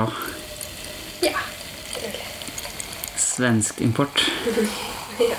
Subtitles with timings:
[0.00, 0.12] Trocadero?
[1.20, 1.38] ja.
[2.02, 2.14] Jeg.
[3.16, 4.30] Svensk import.
[5.20, 5.36] Ja.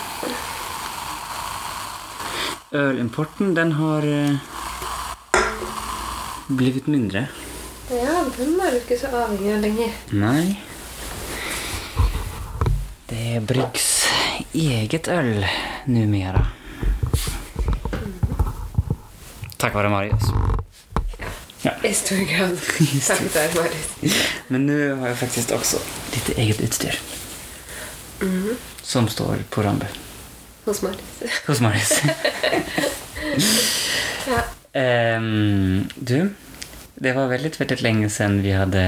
[2.71, 4.05] Ølimporten, den har
[6.47, 7.27] blitt mindre.
[7.89, 9.97] ja, den er du ikke så avhengig av lenger.
[10.11, 10.57] Nei.
[13.09, 13.89] Det bryggs
[14.53, 15.43] eget øl
[15.87, 16.45] numera.
[19.57, 20.31] Takk vare Marius.
[21.61, 21.71] Ja.
[21.83, 22.57] I stor grad.
[23.07, 24.13] Takk Marit.
[24.47, 25.81] Men nu har jeg faktisk også
[26.13, 26.97] ditt eget utstyr.
[28.81, 29.87] Som står på Rambe.
[30.65, 31.01] Hos Marit.
[31.47, 32.01] Hos Maris.
[34.21, 34.41] Ja.
[35.17, 36.29] um, du,
[36.95, 38.83] det var veldig, veldig lenge siden vi hadde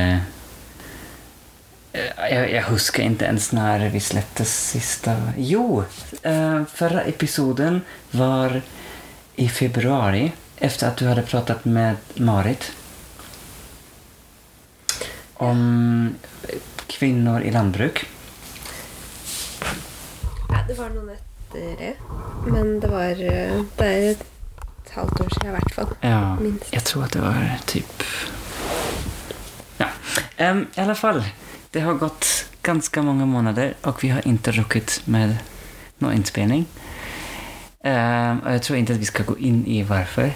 [1.93, 5.83] jeg, jeg, husker ikke ens når vi slettet siste Jo!
[6.21, 7.81] Uh, Forrige episoden
[8.13, 8.59] var
[9.41, 10.27] i februari
[10.63, 12.71] efter att du hade pratat med Marit
[15.33, 16.15] om
[16.87, 18.05] kvinnor i landbruk.
[20.49, 21.93] ja, det var noen etter det.
[22.47, 23.15] Men det var
[23.77, 25.87] Det er et halvt år siden i hvert fall.
[26.01, 26.73] Ja, Minst.
[26.73, 28.03] jag tror att det var typ...
[29.77, 29.87] Ja,
[30.37, 31.23] Um, i alla fall.
[31.71, 35.37] Det har gått ganska många månader och vi har inte ruckit med
[35.97, 36.65] någon inspelning.
[37.83, 40.31] Um, och jag tror inte att vi ska gå in i varför.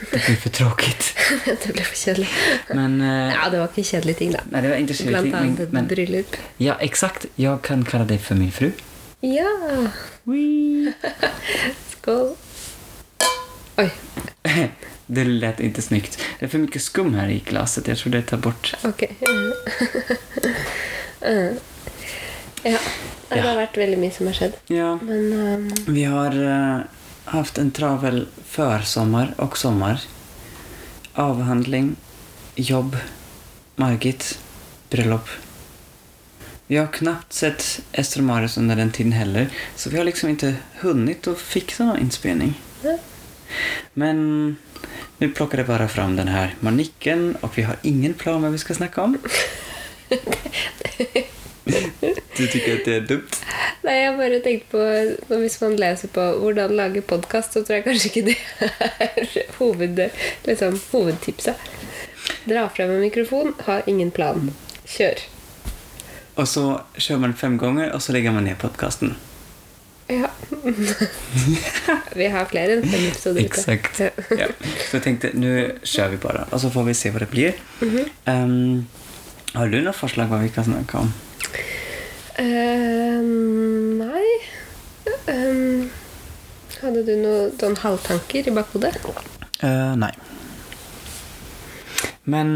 [0.00, 1.10] Det blir for tråkigt.
[1.46, 2.28] det ble for kjedelig.
[2.74, 3.00] Men...
[3.00, 4.42] uh, Ja, det var ikke kjedelige ting, da.
[4.50, 6.36] Nei, det var inte så Blant viktigt, annet men, et men bryllup.
[6.62, 7.26] Ja, eksakt.
[7.40, 8.70] Jeg kan kalle deg for min fru.
[9.24, 9.48] Ja!
[11.94, 12.34] Skål.
[13.78, 13.90] Oi.
[15.06, 16.18] Det lät inte snyggt.
[16.38, 17.86] Det er for mye skum her i glaset.
[17.86, 18.72] Jeg tror det tar bort...
[18.82, 19.04] Ok.
[21.26, 21.52] Eh.
[22.62, 22.78] ja.
[23.28, 24.58] Det har vært veldig mye som har skjedd.
[24.70, 24.90] Ja.
[25.02, 25.70] Men um...
[25.94, 26.82] Vi har eh,
[27.26, 30.00] haft en travel försommar och sommar.
[31.12, 31.96] Avhandling,
[32.54, 32.96] jobb,
[33.76, 34.38] Margit,
[34.90, 35.28] bröllop.
[36.66, 40.28] Vi har knappt sett Ester och Marius under den tiden heller, så vi har liksom
[40.28, 42.54] inte hunnit att fixa någon inspelning.
[43.92, 44.56] Men
[45.18, 48.58] nu plockar det bara fram den här manicken och vi har ingen plan vad vi
[48.58, 49.18] ska snacka om.
[52.36, 53.28] Du tycker att det är dumt?
[53.86, 57.86] Nei, jeg bare tenkte på Hvis man leser på hvordan lage podkast, så tror jeg
[57.86, 58.36] kanskje ikke det
[59.06, 59.28] er
[59.60, 60.02] hoved,
[60.48, 61.68] liksom, hovedtipset.
[62.46, 64.50] Dra frem en mikrofon, ha ingen plan.
[64.90, 65.22] Kjør.
[66.36, 66.64] Og så
[66.98, 69.14] kjører man fem ganger, og så legger man ned podcasten.
[70.10, 70.28] Ja.
[72.18, 73.46] Vi har flere enn fem episoder ute.
[73.46, 74.02] Exakt.
[74.38, 74.50] Ja.
[74.86, 77.58] Så jeg tenkte nå kjører vi bare, og så får vi se hva det blir.
[78.30, 78.86] Ehm,
[79.54, 81.10] har du noe forslag hva vi kan snakke om?
[82.38, 83.20] Eh,
[83.96, 84.26] nei
[85.32, 85.86] um,
[86.82, 88.98] Hadde du noen sånn halvtanker i bakhodet?
[89.62, 90.12] Uh, nei.
[92.28, 92.50] Men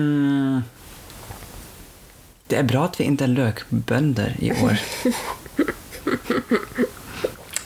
[2.51, 4.81] det er bra at vi ikke er løkbønder i år.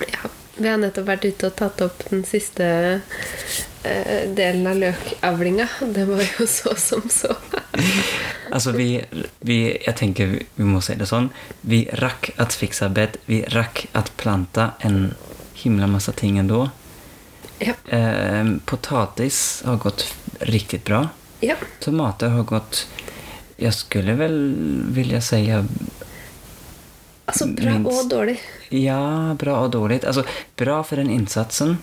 [0.05, 0.29] Ja.
[0.57, 2.67] Vi har nettopp vært ute og tatt opp den siste
[2.99, 5.69] uh, delen av løkavlinga.
[5.95, 7.35] Det var jo så som så.
[8.55, 9.01] Alltså vi,
[9.43, 9.57] vi,
[9.87, 11.31] Jeg tenker vi må si det sånn.
[11.67, 13.17] Vi rakk at fikse bed.
[13.27, 15.15] vi rakk at planta en
[15.59, 16.69] himla masse ting ennå.
[17.59, 17.75] Ja.
[17.89, 20.07] Eh, potatis har gått
[20.41, 21.09] riktig bra.
[21.41, 21.57] ja.
[21.81, 22.87] Tomater har gått,
[23.59, 24.55] Jeg skulle vel
[24.91, 25.51] vilja si
[27.27, 27.91] Altså bra Minst.
[28.05, 28.39] og dårlig.
[28.71, 30.05] ja, bra og dårlig.
[30.05, 30.25] Altså
[30.57, 31.79] bra for den insatsen.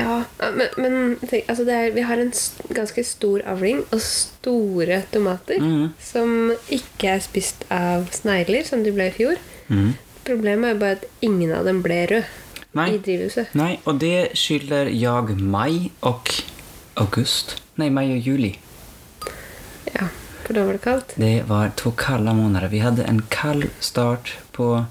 [0.00, 0.94] Ja, men, men
[1.28, 2.32] tenk, altså det er, vi har en
[2.76, 5.92] ganske stor avling og store tomater Mm.
[6.00, 9.36] som ikke er spist av snegler, som de ble i fjor.
[9.68, 9.92] Mm.
[10.24, 12.24] Problemet er bare at ingen av dem ble rød
[12.78, 12.88] Nei.
[12.94, 13.54] i drivhuset.
[13.58, 16.28] Nei, og det skylder jeg mai og
[17.00, 17.56] august.
[17.80, 18.52] Nei, mai og juli.
[19.94, 20.06] Ja,
[20.44, 21.14] for da var det kaldt.
[21.18, 22.68] Det var to kalde måneder.
[22.70, 24.84] Vi hadde en kald start på,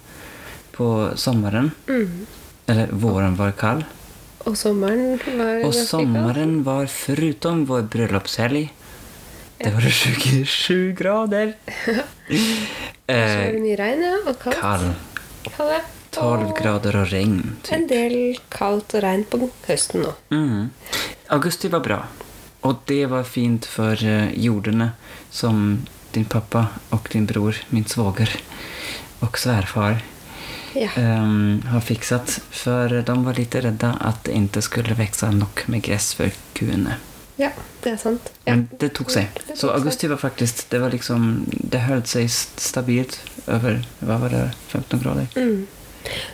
[0.76, 0.90] på
[1.20, 1.72] sommeren.
[1.88, 2.26] Mm.
[2.70, 3.86] Eller våren var kall.
[4.48, 8.70] Og sommeren var Og sommeren var, foruten vår bryllupshelg
[9.60, 11.50] det var 27 grader.
[11.84, 14.56] Så var det mye regn, ja, og kaldt.
[14.62, 14.94] Kald.
[15.50, 15.74] Kald.
[15.74, 15.82] ja.
[16.16, 17.58] 12 grader og regn.
[17.66, 17.74] Typ.
[17.76, 18.16] En del
[18.54, 20.14] kaldt og regn på høsten nå.
[20.32, 20.72] Mm.
[21.36, 22.00] Augusti var bra.
[22.62, 24.92] og det var fint för eh, jordene
[25.30, 28.42] som din pappa og din bror, min svoger
[29.20, 30.04] og svärfar
[30.76, 30.90] Ja.
[30.96, 32.40] ehm, har fikset.
[32.52, 36.98] For de var litt redde at det ikke skulle vokse nok med gress for kuene.
[37.40, 37.50] ja,
[37.84, 38.32] det er sant.
[38.46, 38.56] Ja.
[38.56, 39.30] Men det tok seg.
[39.38, 44.18] Det tok Så augusti var faktisk det var liksom, det holdt seg stabilt over hva
[44.20, 44.42] var det,
[44.74, 45.28] 15 grader.
[45.36, 45.68] Mm.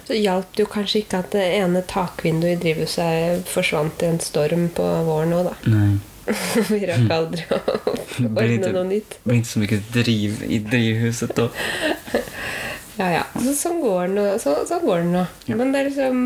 [0.08, 4.20] Så hjalp det jo kanskje ikke at det ene takvinduet i drivhuset forsvant i en
[4.22, 5.56] storm på våren òg, da.
[5.70, 6.00] Nei.
[6.74, 7.60] Vi rakk aldri å
[8.26, 9.18] ordne noe nytt.
[9.20, 11.50] Det ble ikke så mye driv i drivhuset då.
[12.98, 13.24] Ja, ja.
[13.36, 14.26] Så, sånn går det nå.
[14.40, 15.24] Så, sånn går det nå.
[15.50, 15.58] Ja.
[15.60, 16.22] Men det er liksom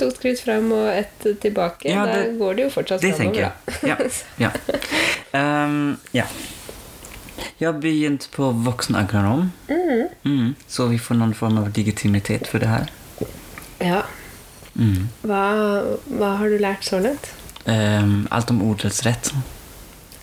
[0.00, 1.90] to skritt frem og ett tilbake.
[1.92, 3.88] Ja, da går det jo fortsatt Det framover, da.
[3.90, 3.96] Ja.
[4.44, 4.52] ja.
[5.36, 6.26] Ehm, ja.
[7.58, 9.50] Jeg har begynt på voksenagronom.
[9.68, 10.06] Mm.
[10.24, 10.54] Mm.
[10.68, 12.92] Så vi får noen form av legitimitet for det her.
[13.80, 14.02] Ja.
[14.76, 15.08] Mm.
[15.24, 15.42] Hva,
[16.04, 17.30] hva har du lært så langt?
[17.66, 19.32] Um, alt om odelsrett.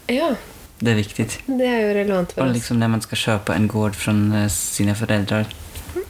[0.08, 0.36] Ja,
[0.80, 1.26] Det er viktig.
[1.48, 2.50] det er jo relevant for oss.
[2.50, 5.48] Og liksom når man skal kjøpe en gård fra sine sina föräldrar.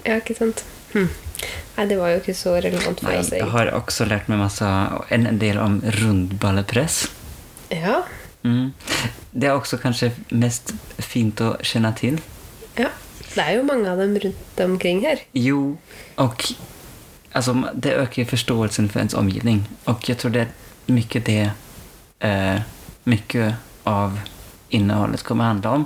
[0.06, 0.64] Ja, ikke sant?
[0.94, 1.10] Hm.
[1.78, 3.32] Nei, det var jo ikke så relevant for oss.
[3.34, 4.68] Jeg har også lært meg masse,
[5.10, 7.08] en, en del om rundballepress.
[7.74, 8.04] Ja,
[8.44, 8.74] Mm.
[9.32, 12.20] Det er også kanskje mest fint å kjenne til.
[12.78, 12.90] ja.
[13.34, 15.24] Det er jo mange av dem rundt omkring her.
[15.34, 15.78] Jo,
[16.22, 16.44] og
[17.34, 19.64] altså, det øker forståelsen for ens omgivning.
[19.90, 20.52] Og jeg tror det er
[20.94, 21.38] mye det
[22.22, 22.60] eh,
[23.10, 23.48] Mye
[23.90, 24.20] av
[24.74, 25.86] innehållet kommer handla om.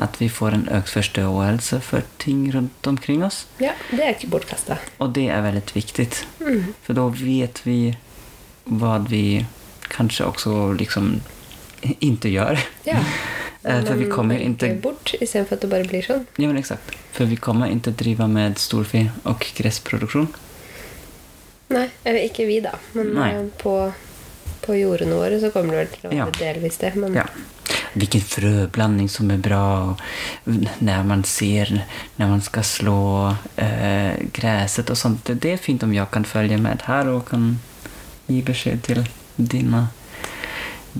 [0.00, 3.46] at vi får en økt forståelse for ting rundt omkring oss.
[3.58, 4.78] Ja, det er ikke bortkasta.
[4.98, 6.08] Og det er veldig viktig.
[6.40, 6.74] Mm.
[6.82, 7.78] For da vet vi
[8.70, 9.44] hva vi
[9.92, 11.20] kanskje også liksom
[12.00, 12.60] ikke gjør.
[12.88, 13.00] Ja.
[13.64, 16.26] for vi kommer ikke bort istedenfor at det bare blir sånn.
[16.38, 16.94] Ja, men exakt.
[17.12, 20.28] For vi kommer ikke drive med storfe og gressproduksjon.
[21.74, 22.74] Nei, eller ikke vi, da.
[22.94, 23.30] Men Nei.
[23.34, 23.74] eh, på,
[24.64, 26.30] på jordene våre så kommer det vel til å være Ja.
[26.38, 26.94] delvis det.
[27.00, 27.24] Men Ja.
[27.94, 30.00] Vilken frøblanding som er bra og
[30.82, 31.70] når man ser
[32.16, 33.00] når man skal slå
[33.56, 35.24] eh, gresset og sånt.
[35.24, 37.58] Det, är fint om jeg kan følge med her og kan
[38.26, 39.04] gi beskjed til
[39.36, 39.88] dine,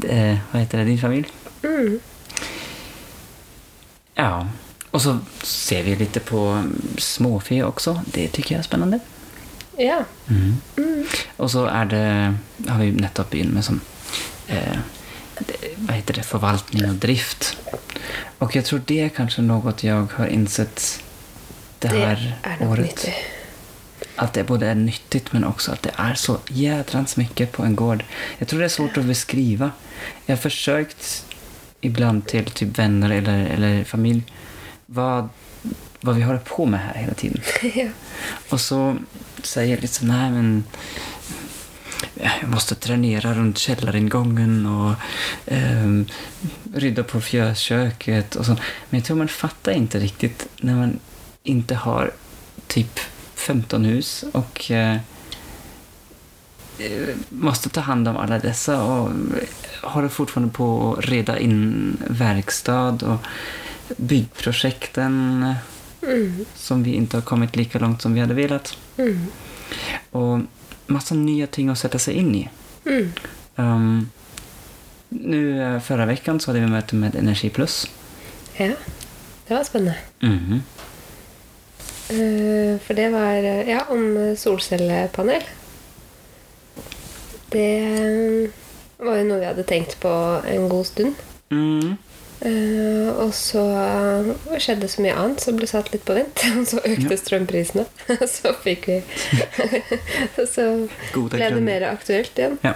[0.04, 1.30] eh, hva heter det, din familie.
[1.62, 2.00] mm.
[4.16, 4.46] Ja,
[4.94, 6.40] Og så ser vi litt på
[7.02, 7.96] småfe også.
[8.14, 9.00] Det syns jeg er spennende.
[9.78, 10.04] ja.
[10.28, 10.60] Mm.
[10.78, 11.06] Mm.
[11.36, 12.04] Og så er det,
[12.68, 13.80] har vi nettopp begynt med sånn
[14.48, 14.78] eh,
[15.76, 17.56] vad heter det, förvaltning och drift.
[18.38, 21.02] Och jag tror det är kanske något jag har insett
[21.78, 22.84] det Det här er nok året.
[22.84, 23.14] nyttig.
[24.16, 27.76] Att det både är nyttigt men också att det är så jädrans mycket på en
[27.76, 28.04] gård.
[28.38, 29.70] Jag tror det är svårt att beskriva.
[30.26, 31.24] Jag har försökt
[31.80, 34.22] ibland till typ vänner eller, eller familj
[34.86, 35.28] vad,
[36.00, 37.40] vad vi håller på med här hela tiden.
[37.74, 37.88] ja.
[38.48, 38.96] Och så
[39.42, 40.64] säger liksom, nej men
[42.14, 44.94] jag måste tränera runt källaringången och
[45.46, 46.02] eh,
[46.74, 48.60] rydda på fjösköket och sånt.
[48.90, 50.98] Men jag tror man fattar inte riktigt när man
[51.42, 52.12] inte har
[52.66, 53.00] typ
[53.34, 54.96] 15 hus och eh,
[57.28, 59.10] måste ta hand om alla dessa och
[59.82, 63.26] håller fortfarande på att reda in verkstad och
[63.96, 65.44] byggprojekten
[66.06, 66.44] Mm.
[66.54, 68.78] som vi inte har kommit lika långt som vi hade velat.
[68.96, 69.26] Mm.
[70.10, 70.40] Och
[70.86, 72.48] massa nya ting att sätta sig in i.
[72.86, 73.12] Mm.
[73.56, 74.10] Um,
[75.08, 77.90] nu eh, förra veckan så hade vi möte med Energi Plus.
[78.56, 78.72] Ja.
[79.46, 79.96] Det var spennende.
[80.20, 80.62] Mhm.
[82.10, 85.42] Uh, For det var eh, ja, om eh, solcellepanel.
[87.48, 88.50] Det
[88.98, 90.10] var jo noe vi hadde tenkt på
[90.48, 91.14] en god stund.
[91.50, 91.96] Mm.
[92.44, 96.42] Eh, og så eh, skjedde så mye annet som ble satt litt på vent.
[96.60, 97.20] Og så økte Ja.
[97.20, 97.86] strømprisene.
[98.36, 98.98] så fikk vi
[100.54, 100.66] Så
[101.14, 102.58] ble det mer aktuelt igjen.
[102.64, 102.74] Ja.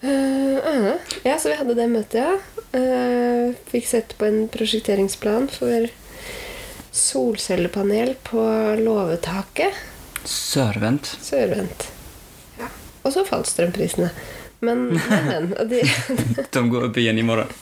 [0.00, 0.94] Uh,
[1.26, 3.50] ja, så vi hadde det møtet, ja.
[3.68, 5.90] Fikk sett på en prosjekteringsplan for
[6.96, 8.40] solcellepanel på
[8.80, 9.76] låvetaket.
[10.24, 11.10] Sørvendt.
[11.20, 11.90] Sørvendt.
[12.60, 12.70] Ja.
[13.04, 14.08] Og så falt strømprisene.
[14.64, 15.52] Men, men, men.
[15.68, 15.82] De,
[16.52, 17.52] De går upp igen imorgon.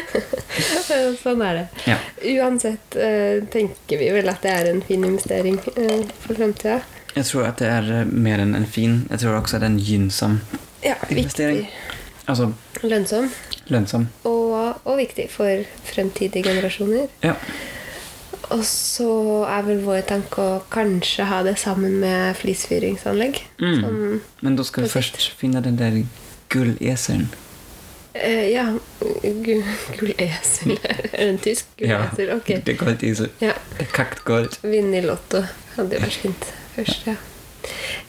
[1.22, 1.66] sånn er det.
[1.88, 1.98] Ja.
[2.36, 6.80] Uansett eh, tenker vi vel at det er en fin investering eh, for fremtida.
[7.14, 9.74] Jeg tror at det är eh, mer enn en fin, Jeg tror også det er
[9.74, 10.38] en gynnsom
[10.82, 11.56] Ja, Investering.
[11.66, 11.98] viktig.
[12.26, 13.28] Altså Lønnsom.
[13.68, 17.06] Lønnsom Og, og viktig for fremtidige generasjoner.
[17.22, 17.34] Ja.
[18.50, 19.08] Og så
[19.48, 23.38] er vel vår tanke å kanskje ha det sammen med flisfyringsanlegg.
[23.62, 23.78] Mm.
[23.80, 26.02] Som, Men da skal vi først finne den der
[26.52, 27.28] gulleseln.
[28.14, 28.66] Eh, ja,
[29.98, 30.78] Gullesel.
[31.12, 32.28] Er det en tysk gullesel?
[32.28, 32.60] Ja, okay.
[32.64, 33.28] det går inte i så.
[33.38, 33.52] Ja.
[33.92, 34.62] Kakt.
[34.62, 35.44] Vinne i Lotto
[35.76, 37.16] hadde jo vært fint først, ja.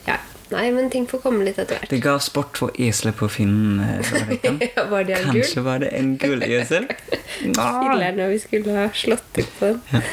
[0.08, 0.20] ja.
[0.52, 1.90] Nei, men ting får komme litt etter hvert.
[1.90, 4.12] Det ga sport for eselet på Finn eh.
[4.76, 5.64] Ja, var det en Kanske gull?
[5.64, 6.86] var det en gullesel.
[7.40, 10.04] Filler'n når vi skulle ha slått ut på den.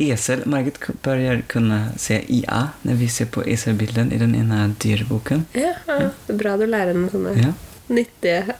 [0.00, 0.44] Esel.
[0.48, 5.46] Margit bør kunne se IA når vi ser på eselbilden i den ene dyrboken.
[5.56, 6.12] Ja, ja.
[6.26, 7.56] Det er bra du lærer henne sånne Ja.
[7.90, 8.56] Nyttige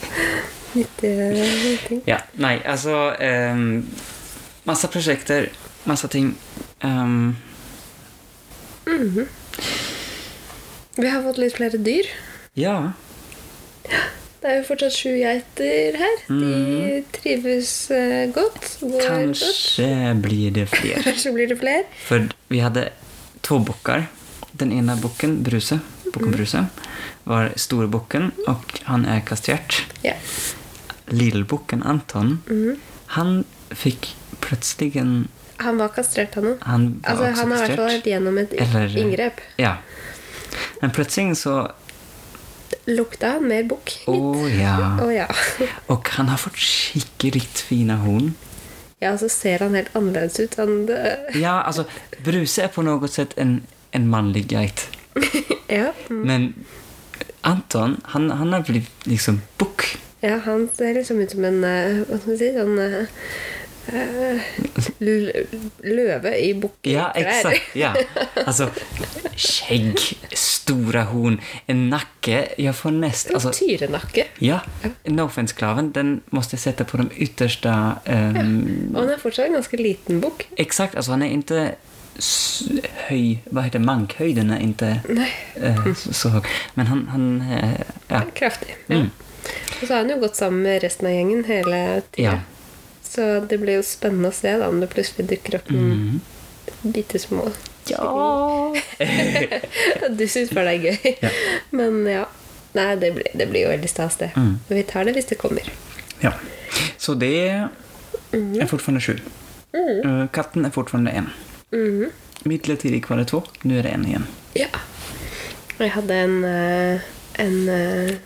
[0.76, 2.02] Nyttige ting.
[2.06, 3.88] Ja, Nei, altså um,
[4.68, 5.48] Masse prosjekter,
[5.88, 6.34] masse ting.
[6.84, 7.36] Ehm,
[11.00, 12.06] Vi har fått litt flere dyr.
[12.58, 12.92] Ja.
[14.40, 16.22] Det er jo fortsatt sju geiter her.
[16.28, 18.76] De trives uh, godt.
[18.80, 20.22] Går godt.
[20.24, 21.02] Blir det flere.
[21.08, 21.84] Kanskje blir det flere.
[22.06, 22.86] For vi hadde
[23.46, 24.06] to bukker.
[24.60, 25.80] Den ene bukken, Bruse,
[26.12, 26.66] bocken Bruse,
[27.24, 29.82] var storbocken och han är kastrert.
[30.02, 30.16] Yeah.
[31.06, 32.38] Lillbocken Anton,
[33.06, 36.56] han fikk plutselig en Han var kastrert, han òg.
[36.60, 39.40] Han var Altså, han har i hvert fall vært gjennom et Eller- inngrep.
[39.56, 39.74] Ja.
[40.80, 41.70] Men plutselig så...
[42.86, 43.92] Lukta han mer bukk?
[44.08, 44.76] Åh ja.
[45.04, 45.26] Oh, ja.
[45.92, 48.32] og han har fått skikkelig fine horn.
[49.00, 50.56] Ja, så ser han helt annerledes ut.
[50.56, 50.88] Han,
[51.34, 51.84] Ja, altså
[52.24, 53.60] Bruse er på noe sett en,
[53.92, 54.86] en mannlig geit.
[55.70, 55.92] ja.
[56.10, 56.50] Men
[57.46, 59.86] Anton, han, han har blitt liksom bukk.
[60.20, 63.06] ja, han ser liksom ut som en eh, Hva skal man si sånn eh,
[63.96, 64.50] eh,
[65.80, 66.92] Løve i bukkeklær.
[66.92, 67.74] Ja, eksakt.
[67.78, 67.94] Ja.
[68.46, 68.68] Altså
[69.40, 69.96] skjegg,
[70.36, 71.38] store horn,
[71.70, 73.30] en nakke Jag får näst...
[73.32, 74.26] En tyrenakke.
[74.44, 74.58] ja,
[75.08, 77.72] no offense-klaven, den måtte jeg sette på den ytterste
[78.04, 78.44] um, ja.
[78.92, 80.44] Og han er fortsatt en ganske liten bukk.
[80.60, 81.76] Exakt, Altså, han er inte s-
[82.94, 83.42] höj...
[83.44, 83.84] Vad heter det?
[83.84, 85.00] Mankhöjden är inte
[85.62, 86.42] eh, så, så.
[86.74, 87.08] Men han...
[87.08, 88.22] han eh, ja.
[88.34, 88.76] kraftig.
[88.86, 88.94] Ja.
[88.94, 89.10] Mm.
[89.82, 92.30] Og så har han jo gått sammen med resten av gjengen hele tida.
[92.30, 92.40] Ja.
[93.02, 96.20] Så det blir jo spennende å se da, om det plutselig dukker opp noen Mm.
[96.92, 97.48] bitte små
[97.88, 98.74] Ja!
[100.18, 101.16] Du syns bare det er gøy.
[101.22, 101.30] Ja.
[101.70, 102.26] Men ja.
[102.72, 104.30] Nei, det blir, det blir jo veldig stas, det.
[104.36, 104.60] Mm.
[104.68, 105.72] Vi tar det hvis det kommer.
[106.22, 106.32] ja.
[106.96, 109.16] Så det er fortfarande sju.
[109.74, 110.28] Mm.
[110.30, 111.32] Katten er fortfarande en.
[111.72, 112.10] Mhm.
[112.44, 114.26] Midlertidig var det två, nå er det én igjen.
[114.56, 114.68] Ja.
[115.76, 117.00] Og jeg hadde en, eh,
[117.38, 117.68] en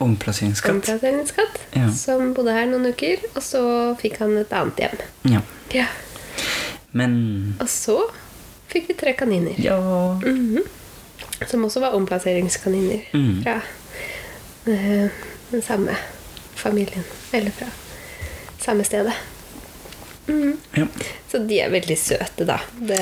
[0.01, 1.89] omplasseringsskatt, omplasseringsskatt omplasseringskatt Ja.
[1.93, 3.63] som bodde her noen uker, og så
[4.01, 4.99] fikk han et annet hjem.
[5.35, 5.41] Ja.
[5.75, 5.87] Ja.
[6.93, 7.57] Men...
[7.61, 7.99] Og så
[8.71, 9.55] fikk vi tre kaniner.
[9.59, 9.79] Ja...
[10.23, 10.63] Mhm.
[11.51, 13.43] Som også var omplasseringskaniner Mm.
[13.43, 13.61] fra
[14.67, 15.11] eh,
[15.51, 15.97] den samme
[16.55, 17.05] familien.
[17.33, 17.67] Eller fra
[18.61, 19.13] samme stedet.
[20.27, 20.53] Mhm.
[20.77, 20.87] ja.
[21.31, 22.59] Så de er veldig søte, da.
[22.79, 23.01] Det,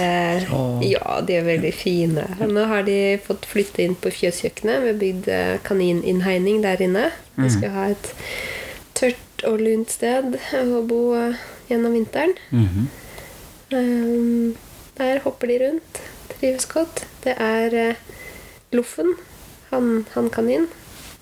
[0.49, 0.63] Ja.
[0.83, 2.25] ja, de er veldig fine.
[2.49, 4.83] Nå har de fått flytte inn på fjøskjøkkenet.
[4.83, 7.11] Vi har bygd eh, kanininnhegning der inne.
[7.37, 8.13] Vi skal ha et
[8.95, 11.35] tørt og lunt sted å bo eh,
[11.71, 12.35] gjennom vinteren.
[12.51, 12.89] Mhm.
[13.73, 14.57] Um,
[14.99, 16.01] der hopper de rundt.
[16.41, 17.05] Trives godt.
[17.25, 17.95] Det er uh,
[18.73, 19.15] Loffen,
[19.71, 20.67] han, han kanin,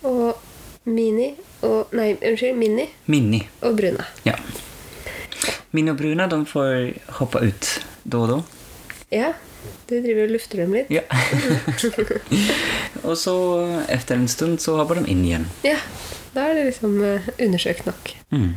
[0.02, 0.38] og
[0.84, 3.42] Mini og Nei, unnskyld, Minni Minni.
[3.62, 4.06] og Bruna.
[4.24, 4.34] Ja.
[5.72, 8.38] Och Bruna de får hoppe ut da og da.
[9.10, 9.32] Ja,
[9.88, 10.90] du driver og lufter dem litt?
[10.90, 11.02] Ja.
[13.06, 13.34] og så
[13.88, 15.46] etter en stund så hopper de inn igjen.
[15.66, 15.76] Ja.
[16.34, 18.12] Da er det liksom eh, undersøkt nok.
[18.30, 18.52] Mm.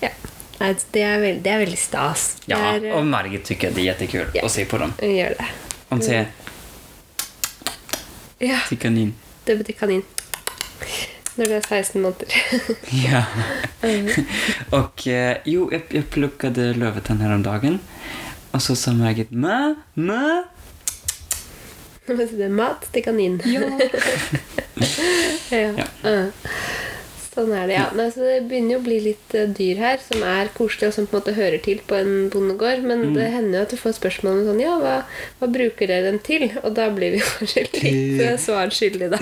[0.00, 0.08] Ja.
[0.60, 2.26] Nei, det er, veld, det er veldig stas.
[2.48, 4.44] Ja, er, og Margit syns det er jättekul Ja.
[4.44, 4.92] å se på dem.
[5.00, 5.48] Gjør det.
[5.90, 6.26] Hon säger
[8.40, 9.14] Ja, til kanin.
[9.44, 10.02] det betyr kanin.
[11.40, 12.26] Når det er 16 måneder.
[13.06, 13.24] Ja.
[14.70, 16.70] och eh, jo, jag, jag pluckade
[17.10, 17.78] om häromdagen.
[18.50, 20.44] Och så sa Margit ma, ma.
[22.08, 23.38] Nå må det er mat til kanin.
[23.46, 23.60] Ja.
[25.78, 25.86] ja.
[27.40, 27.46] Ja.
[27.46, 27.46] Ja.
[27.46, 27.86] Sånn er det, ja.
[27.96, 30.94] Nei, så det begynner jo å bli litt eh, dyr her som er koselige og
[30.94, 32.82] som på en måte hører til på en bondegård.
[32.84, 33.14] Men Mm.
[33.16, 34.94] det hender jo at du får spørsmål om sånn Ja, hva,
[35.40, 36.50] hva bruker dere den til?
[36.62, 39.18] Og da blir vi kanskje litt Eh, eh, svarskyldige, da.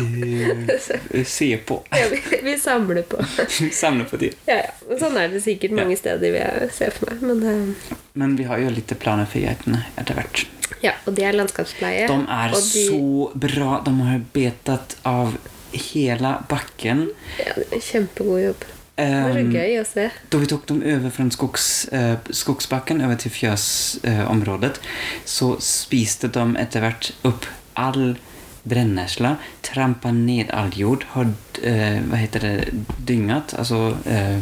[0.83, 0.99] Så,
[1.39, 1.83] Se på.
[1.93, 3.23] ja, vi, vi samler på.
[3.83, 4.35] samler på dyr.
[4.49, 4.97] Ja, ja.
[4.99, 7.23] Sånn er det sikkert mange steder vil jeg se for meg.
[7.23, 10.47] Men uh, Men vi har jo litt planer for geitene etter hvert.
[10.83, 12.09] ja, Og det er landskapspleie.
[12.09, 13.79] De er de, så bra.
[13.87, 15.37] De har betet av
[15.73, 17.11] hela bakken.
[17.39, 18.65] Ja, kjempegod jobb.
[18.99, 20.11] Det var så Ehm, gøy å se.
[20.31, 24.89] Da vi tok dem over fra skogs, eh, skogsbacken över till fjösområdet eh,
[25.25, 28.17] så spiste de etter hvert upp all
[28.65, 32.75] brennesla, trampa ned all jord, har hva vad heter det,
[33.07, 34.39] dyngat, altså eh,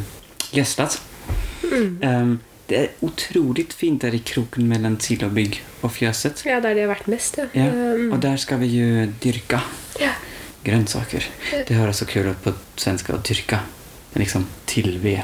[0.52, 1.00] gödslat.
[1.72, 1.98] Mm.
[2.02, 6.42] Um, det er utrolig fint der i kroken Mellom Silobygg og fjøset.
[6.46, 7.44] Ja, der de har vært mest, ja.
[7.54, 8.12] Ja, Mm.
[8.12, 9.60] och där ska vi jo dyrka
[10.66, 10.72] ja.
[10.74, 11.24] grönsaker.
[11.68, 13.60] Det høres så kul ut på svenska å dyrke.
[14.16, 15.22] Liksom tilbe.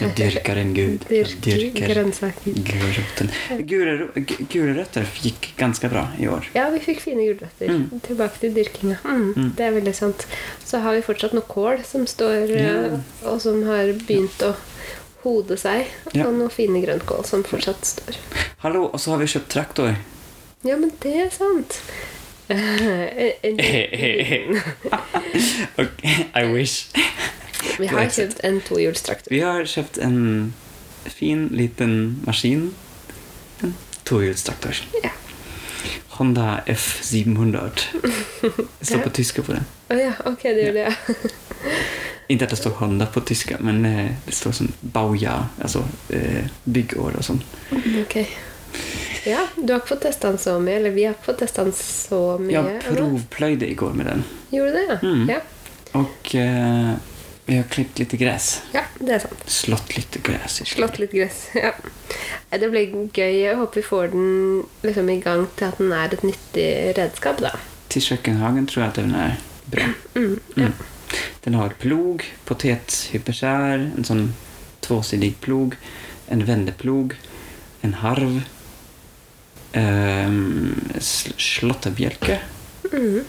[0.00, 1.04] Jeg dyrker en gud.
[1.08, 2.54] Dyrker Dyrk grønnsaker.
[2.66, 3.28] gulroten.
[3.68, 5.52] Gulro- g- Gulrötter gick
[5.90, 6.48] bra i år.
[6.54, 7.68] Ja, vi fikk fine gulrøtter.
[7.70, 8.00] Mm.
[8.02, 8.96] Tilbake til dyrkinga.
[9.04, 9.52] Mm, Mm.
[9.56, 10.26] Det er veldig sant.
[10.64, 12.98] Så har vi fortsatt noe kål som står, ja.
[13.30, 14.54] og som har begynt å
[15.22, 15.86] hode seg.
[16.14, 16.26] Ja.
[16.26, 18.16] Og noe fine grønnkål som fortsatt står.
[18.64, 19.94] Hallo, og så har vi kjøpt traktor.
[20.64, 21.78] Ja, men det er sant.
[22.50, 24.60] En- en-
[25.76, 25.84] och,
[26.42, 26.86] I wish.
[27.78, 29.30] vi har kjøpt en tohjulstraktor.
[29.30, 30.54] Vi har kjøpt en
[31.06, 32.70] fin liten maskin.
[33.62, 34.74] En tohjulstraktor.
[35.04, 35.10] Ja.
[36.20, 37.70] Honda F700.
[38.80, 39.64] Det står på tyska på den.
[39.90, 41.14] Å ja, ok, det gjør det, ja.
[42.30, 45.82] Inte at det står Honda på tyska, men eh, det står som Bauja, altså
[46.14, 47.42] eh, byggår og sånt.
[48.04, 48.16] Ok.
[49.28, 51.64] Ja, du har ikke fått testa den så mye, eller vi har ikke fått testa
[51.66, 52.56] den så mye.
[52.56, 54.24] Jeg provpløyde i går med den.
[54.54, 54.98] Gjorde du det, ja?
[55.04, 55.24] Mm.
[55.28, 55.40] ja?
[56.00, 56.92] Og eh,
[57.50, 58.48] vi har klippt litt gress.
[58.72, 59.40] Ja, det er sant.
[59.50, 60.60] Slått litt gress.
[60.70, 61.48] Slått litt gress.
[61.58, 61.74] Ja.
[62.50, 63.34] Det blir gøy.
[63.40, 64.30] Jeg håper vi får den
[64.82, 67.52] liksom i gang til at den er et nyttig redskap, da.
[67.90, 69.36] Til kjøkkenhagen tror jeg at den er
[69.70, 69.90] bra.
[70.20, 70.70] Mm, ja.
[70.70, 71.20] Mm.
[71.44, 74.24] Den har plog, potethyperskär, en sånn
[74.84, 75.76] tvåsidig plog,
[76.30, 77.14] en vendeplog,
[77.86, 78.42] en harv,
[79.72, 82.40] ehm, sl- slåtterbjälke
[82.92, 83.24] Mm.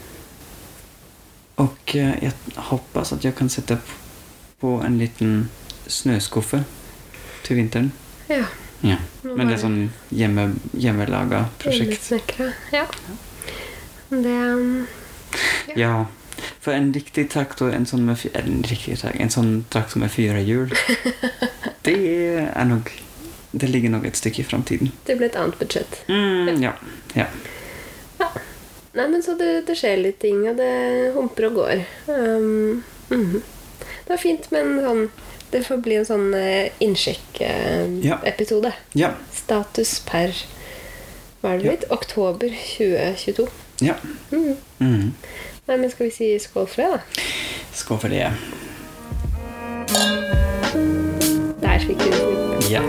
[1.62, 3.77] Og jeg håper hoppas jeg jag kan sette
[4.62, 5.50] på en liten
[5.88, 6.63] snøskuffe
[7.43, 7.91] til vinteren.
[8.29, 8.45] ja.
[8.83, 8.95] Ja.
[9.24, 12.10] Men det er sånn sån hjemme, hjemmelaga prosjekt.
[12.10, 12.48] Hjemmesnekra.
[12.74, 12.86] Ja.
[14.10, 14.88] Det um,
[15.77, 16.05] Ja,
[16.60, 20.41] For en riktig traktor, en sånn, med, en riktig traktor, en sånn traktor med fyra
[20.41, 20.74] hjul,
[21.86, 21.95] det
[22.55, 22.89] er nog,
[23.51, 24.91] det ligger nok et stykke i framtiden.
[25.05, 26.01] Det blir et annet budsjett.
[26.08, 26.74] Mm, ja,
[27.13, 27.27] ja.
[28.93, 30.72] Nei, men så det, det skjer litt ting, og det
[31.15, 31.84] humper og går.
[32.12, 33.41] Um, mhm.
[34.01, 35.05] Det var fint, men sånn
[35.51, 38.72] Det får bli en sånn uh, innsjekk-episode.
[38.96, 40.31] Ja, Status per
[41.41, 41.77] Hva er det Ja.
[41.96, 43.48] Oktober 2022.
[43.84, 43.96] ja.
[44.31, 44.55] Mm.
[44.79, 45.12] Mm.
[45.67, 47.00] Nei, men skal vi si skål for det, da?
[47.75, 48.31] Skål for det.
[51.62, 52.72] Der fikk du det.
[52.72, 52.84] Ja.